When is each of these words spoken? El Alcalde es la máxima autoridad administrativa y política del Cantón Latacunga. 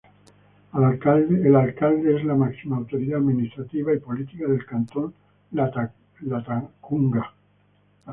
El 0.73 0.83
Alcalde 0.83 2.09
es 2.17 2.25
la 2.25 2.33
máxima 2.33 2.77
autoridad 2.77 3.19
administrativa 3.19 3.93
y 3.93 3.99
política 3.99 4.47
del 4.47 4.65
Cantón 4.65 5.13
Latacunga. 5.51 7.35